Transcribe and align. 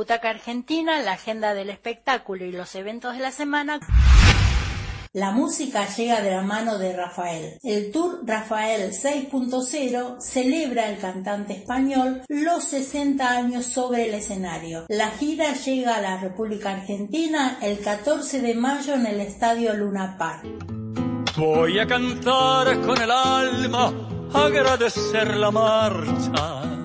Butaca 0.00 0.30
Argentina, 0.30 1.02
la 1.02 1.12
agenda 1.12 1.52
del 1.52 1.68
espectáculo 1.68 2.46
y 2.46 2.52
los 2.52 2.74
eventos 2.74 3.12
de 3.12 3.20
la 3.20 3.30
semana. 3.30 3.80
La 5.12 5.30
música 5.30 5.86
llega 5.94 6.22
de 6.22 6.30
la 6.30 6.40
mano 6.40 6.78
de 6.78 6.96
Rafael. 6.96 7.58
El 7.62 7.92
Tour 7.92 8.20
Rafael 8.24 8.92
6.0 8.92 10.18
celebra 10.18 10.88
el 10.88 10.96
cantante 10.96 11.52
español 11.52 12.22
los 12.28 12.64
60 12.64 13.28
años 13.28 13.66
sobre 13.66 14.08
el 14.08 14.14
escenario. 14.14 14.86
La 14.88 15.10
gira 15.10 15.52
llega 15.52 15.96
a 15.96 16.00
la 16.00 16.18
República 16.18 16.70
Argentina 16.70 17.58
el 17.60 17.80
14 17.80 18.40
de 18.40 18.54
mayo 18.54 18.94
en 18.94 19.04
el 19.04 19.20
Estadio 19.20 19.74
Luna 19.74 20.16
Park. 20.16 20.46
Voy 21.36 21.78
a 21.78 21.86
cantar 21.86 22.80
con 22.80 22.98
el 23.02 23.10
alma, 23.10 23.92
agradecer 24.32 25.36
la 25.36 25.50
marcha 25.50 26.79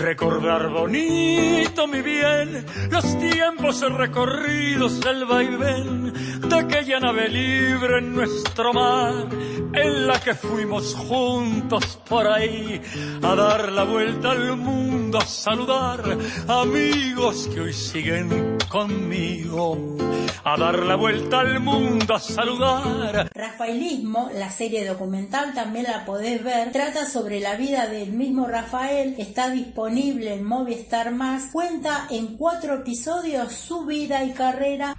Recordar 0.00 0.70
bonito, 0.70 1.88
mi 1.88 2.02
bien, 2.02 2.64
los 2.90 3.18
tiempos 3.18 3.80
recorridos, 3.80 5.00
el 5.04 5.24
vaivén 5.24 6.12
de 6.48 6.56
aquella 6.56 7.00
nave 7.00 7.28
libre 7.28 7.98
en 7.98 8.14
nuestro 8.14 8.72
mar, 8.72 9.26
en 9.72 10.06
la 10.06 10.20
que 10.20 10.34
fuimos 10.34 10.94
juntos 10.94 11.98
por 12.08 12.28
ahí 12.28 12.80
a 13.22 13.34
dar 13.34 13.72
la 13.72 13.82
vuelta 13.82 14.30
al 14.30 14.56
mundo, 14.56 15.18
a 15.18 15.26
saludar 15.26 16.16
amigos 16.46 17.48
que 17.52 17.60
hoy 17.60 17.72
siguen 17.72 18.56
conmigo, 18.68 19.96
a 20.44 20.56
dar 20.56 20.78
la 20.78 20.94
vuelta 20.94 21.40
al 21.40 21.58
mundo, 21.60 22.14
a 22.14 22.20
saludar. 22.20 23.30
Rafaelismo, 23.34 24.30
la 24.34 24.50
serie 24.50 24.86
documental 24.86 25.54
también 25.54 25.86
la 25.86 26.04
podés 26.04 26.42
ver, 26.42 26.70
trata 26.70 27.04
sobre 27.04 27.40
la 27.40 27.56
vida 27.56 27.88
del 27.88 28.12
mismo 28.12 28.46
Rafael, 28.46 29.14
está 29.18 29.50
disponible 29.50 29.87
en 29.90 30.44
Movistar 30.44 31.12
Más, 31.12 31.50
cuenta 31.50 32.08
en 32.10 32.36
cuatro 32.36 32.74
episodios 32.74 33.54
su 33.54 33.86
vida 33.86 34.22
y 34.22 34.32
carrera. 34.32 34.94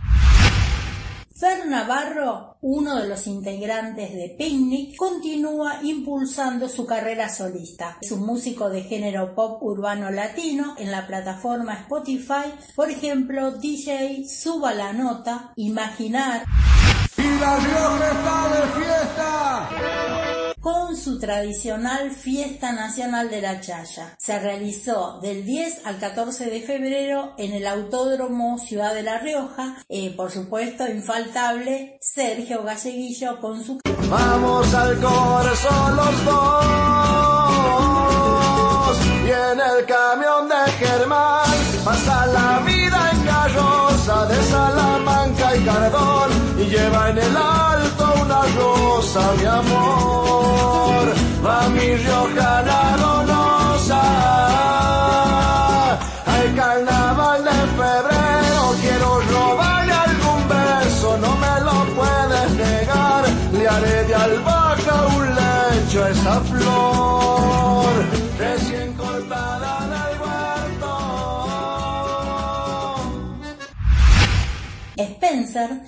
Fer 1.39 1.67
Navarro, 1.67 2.57
uno 2.61 2.95
de 2.95 3.07
los 3.07 3.27
integrantes 3.27 4.11
de 4.11 4.35
Picnic, 4.35 4.97
continúa 4.97 5.79
impulsando 5.83 6.67
su 6.67 6.87
carrera 6.87 7.29
solista. 7.29 7.97
Es 8.01 8.11
un 8.11 8.25
músico 8.25 8.69
de 8.69 8.81
género 8.81 9.35
pop 9.35 9.61
urbano 9.61 10.09
latino 10.09 10.73
en 10.79 10.89
la 10.89 11.05
plataforma 11.05 11.73
Spotify, 11.81 12.51
por 12.75 12.89
ejemplo, 12.89 13.51
DJ 13.51 14.27
Suba 14.27 14.73
la 14.73 14.91
Nota, 14.91 15.53
Imaginar. 15.55 16.45
¡Y 17.15 17.39
la 17.39 17.57
está 17.57 18.49
de 18.55 18.81
fiesta! 18.81 20.08
Con 20.59 20.95
su 20.97 21.19
tradicional 21.19 22.11
Fiesta 22.11 22.71
Nacional 22.71 23.29
de 23.29 23.41
la 23.41 23.61
Chaya. 23.61 24.15
Se 24.17 24.39
realizó 24.39 25.19
del 25.21 25.45
10 25.45 25.85
al 25.85 25.99
14 25.99 26.49
de 26.49 26.61
febrero 26.61 27.33
en 27.37 27.53
el 27.53 27.67
Autódromo 27.67 28.57
Ciudad 28.57 28.93
de 28.93 29.03
La 29.03 29.19
Rioja. 29.19 29.75
Eh, 29.87 30.13
por 30.15 30.31
supuesto, 30.31 30.87
infaltable 30.87 31.97
Sergio 32.01 32.63
Galleguillo 32.63 33.39
con 33.39 33.63
su... 33.63 33.79
Vamos 34.09 34.73
al 34.73 34.99
corazón 34.99 35.95
los 35.95 36.25
dos 36.25 36.79
y 39.23 39.31
en 39.31 39.59
el 39.59 39.85
camión 39.85 40.49
de 40.49 40.71
Germán 40.79 41.45
pasa 41.85 42.25
la 42.27 42.59
vida 42.65 43.11
en 43.11 43.21
carroza 43.23 44.25
de 44.25 44.43
Salamanca 44.43 45.55
y 45.55 45.63
Cardón 45.63 46.31
y 46.57 46.63
lleva 46.65 47.09
en 47.11 47.17
el 47.19 47.37
alto 47.37 48.13
una 48.23 48.41
rosa, 48.57 49.33
mi 49.37 49.45
amor. 49.45 50.28
Va 51.43 51.69
mi 51.69 51.95
Rioja 51.95 52.63
dolorosa. 52.69 54.01
Hay 56.25 56.47
carnaval 56.53 57.43
de 57.43 57.59
febrero, 57.79 58.61
quiero 58.81 59.21
robarle 59.31 59.93
algún 59.93 60.41
beso, 60.49 61.17
no 61.17 61.31
me 61.43 61.55
lo 61.67 61.77
puedes 61.95 62.51
negar. 62.65 63.23
Le 63.53 63.67
haré 63.67 64.03
de 64.03 64.15
albahaca 64.15 65.07
un 65.17 65.25
lecho 65.39 66.03
a 66.03 66.09
esa 66.09 66.41
flor, 66.41 67.93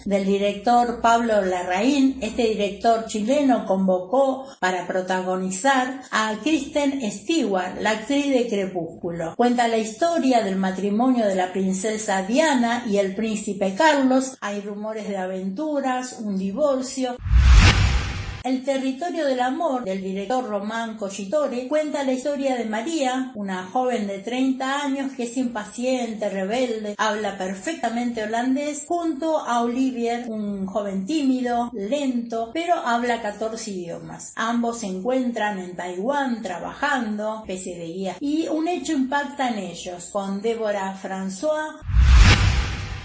Del 0.05 0.23
director 0.23 1.01
Pablo 1.01 1.41
Larraín, 1.41 2.19
este 2.21 2.43
director 2.43 3.07
chileno 3.07 3.65
convocó 3.65 4.45
para 4.59 4.85
protagonizar 4.85 6.01
a 6.11 6.35
Kristen 6.43 7.01
Stewart, 7.11 7.81
la 7.81 7.89
actriz 7.89 8.29
de 8.29 8.47
Crepúsculo. 8.47 9.33
Cuenta 9.35 9.67
la 9.67 9.79
historia 9.79 10.43
del 10.43 10.57
matrimonio 10.57 11.25
de 11.25 11.33
la 11.33 11.51
princesa 11.51 12.21
Diana 12.21 12.83
y 12.87 12.97
el 12.97 13.15
príncipe 13.15 13.73
Carlos. 13.73 14.37
Hay 14.41 14.61
rumores 14.61 15.09
de 15.09 15.17
aventuras, 15.17 16.19
un 16.19 16.37
divorcio. 16.37 17.17
El 18.43 18.63
territorio 18.63 19.25
del 19.27 19.39
amor 19.39 19.83
del 19.83 20.01
director 20.01 20.43
Román 20.49 20.97
Collitore 20.97 21.67
cuenta 21.67 22.03
la 22.03 22.13
historia 22.13 22.55
de 22.55 22.65
María, 22.65 23.31
una 23.35 23.67
joven 23.67 24.07
de 24.07 24.17
30 24.17 24.81
años 24.81 25.11
que 25.11 25.23
es 25.23 25.37
impaciente, 25.37 26.27
rebelde, 26.27 26.95
habla 26.97 27.37
perfectamente 27.37 28.23
holandés, 28.23 28.85
junto 28.87 29.37
a 29.37 29.61
Olivier, 29.61 30.25
un 30.27 30.65
joven 30.65 31.05
tímido, 31.05 31.69
lento, 31.73 32.49
pero 32.51 32.73
habla 32.73 33.21
14 33.21 33.69
idiomas. 33.69 34.33
Ambos 34.35 34.79
se 34.79 34.87
encuentran 34.87 35.59
en 35.59 35.75
Taiwán 35.75 36.41
trabajando, 36.41 37.41
especie 37.41 37.77
de 37.77 37.85
guía, 37.85 38.15
y 38.19 38.47
un 38.47 38.67
hecho 38.67 38.93
impacta 38.93 39.49
en 39.49 39.59
ellos, 39.59 40.09
con 40.11 40.41
Débora 40.41 40.97
François 40.99 41.79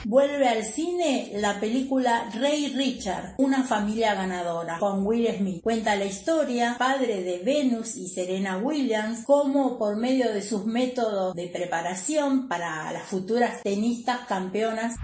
vuelve 0.04 0.48
al 0.48 0.64
cine 0.64 1.32
la 1.34 1.60
película 1.60 2.30
Ray 2.34 2.74
Richard, 2.74 3.34
una 3.38 3.64
familia 3.64 4.14
ganadora, 4.14 4.78
con 4.78 5.06
Will 5.06 5.28
Smith. 5.36 5.62
Cuenta 5.62 5.96
la 5.96 6.04
historia, 6.04 6.76
padre 6.78 7.22
de 7.22 7.38
Venus 7.38 7.96
y 7.96 8.08
Serena 8.08 8.58
Williams, 8.58 9.24
cómo 9.24 9.78
por 9.78 9.96
medio 9.96 10.32
de 10.32 10.42
sus 10.42 10.66
métodos 10.66 11.34
de 11.34 11.48
preparación 11.48 12.48
para 12.48 12.92
las 12.92 13.04
futuras 13.04 13.62
tenistas 13.62 14.20
campeonas 14.26 14.96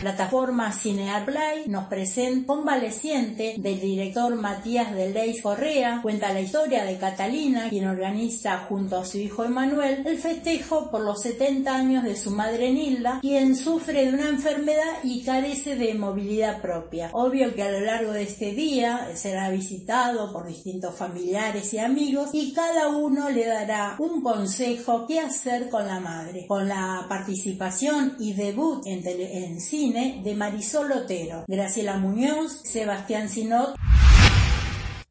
plataforma 0.00 0.72
Cinearplay 0.72 1.64
nos 1.68 1.86
presenta 1.86 2.46
Convaleciente 2.46 3.54
del 3.58 3.80
director 3.80 4.34
Matías 4.36 4.94
de 4.94 5.10
Leis 5.10 5.42
Correa. 5.42 6.00
Cuenta 6.02 6.32
la 6.32 6.40
historia 6.40 6.84
de 6.84 6.96
Catalina, 6.96 7.68
quien 7.68 7.86
organiza 7.86 8.58
junto 8.68 8.98
a 8.98 9.04
su 9.04 9.18
hijo 9.18 9.44
Emanuel 9.44 10.02
el 10.06 10.18
festejo 10.18 10.90
por 10.90 11.00
los 11.02 11.22
70 11.22 11.74
años 11.74 12.04
de 12.04 12.16
su 12.16 12.30
madre 12.30 12.72
Nilda, 12.72 13.20
quien 13.20 13.56
sufre 13.56 14.06
de 14.06 14.14
una 14.14 14.28
enfermedad 14.28 15.02
y 15.02 15.22
carece 15.22 15.76
de 15.76 15.94
movilidad 15.94 16.60
propia. 16.60 17.10
Obvio 17.12 17.54
que 17.54 17.62
a 17.62 17.70
lo 17.70 17.80
largo 17.80 18.12
de 18.12 18.22
este 18.22 18.52
día 18.52 19.10
será 19.14 19.50
visitado 19.50 20.32
por 20.32 20.46
distintos 20.46 20.94
familiares 20.94 21.72
y 21.74 21.78
amigos 21.78 22.30
y 22.32 22.52
cada 22.52 22.88
uno 22.88 23.30
le 23.30 23.46
dará 23.46 23.96
un 23.98 24.22
consejo 24.22 25.06
qué 25.06 25.20
hacer 25.20 25.68
con 25.68 25.86
la 25.86 26.00
madre. 26.00 26.46
Con 26.46 26.68
la 26.68 27.06
participación 27.08 28.16
y 28.18 28.34
debut 28.34 28.86
en, 28.86 29.02
en 29.06 29.60
de 29.92 30.34
Marisol 30.34 30.90
Otero, 30.90 31.44
Graciela 31.46 31.96
Muñoz, 31.96 32.60
Sebastián 32.64 33.28
Sinot. 33.28 33.76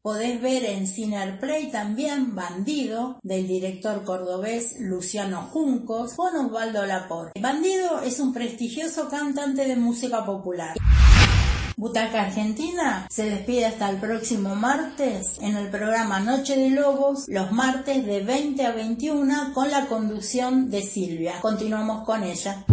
Podés 0.02 0.40
ver 0.42 0.66
en 0.66 0.86
Cinearplay 0.86 1.70
también 1.70 2.34
Bandido, 2.34 3.18
del 3.22 3.48
director 3.48 4.04
cordobés 4.04 4.78
Luciano 4.78 5.48
Juncos, 5.50 6.12
con 6.14 6.36
Osvaldo 6.36 6.84
Laporte. 6.84 7.40
Bandido 7.40 8.02
es 8.02 8.20
un 8.20 8.34
prestigioso 8.34 9.08
cantante 9.08 9.66
de 9.66 9.76
música 9.76 10.26
popular. 10.26 10.74
Butaca 11.78 12.26
Argentina 12.26 13.06
se 13.10 13.30
despide 13.30 13.64
hasta 13.64 13.88
el 13.88 13.96
próximo 13.96 14.54
martes 14.54 15.38
en 15.40 15.56
el 15.56 15.70
programa 15.70 16.20
Noche 16.20 16.56
de 16.56 16.70
Lobos, 16.70 17.24
los 17.28 17.50
martes 17.50 18.04
de 18.04 18.22
20 18.22 18.66
a 18.66 18.72
21 18.72 19.54
con 19.54 19.70
la 19.70 19.86
conducción 19.86 20.70
de 20.70 20.82
Silvia. 20.82 21.40
Continuamos 21.40 22.04
con 22.04 22.24
ella. 22.24 22.64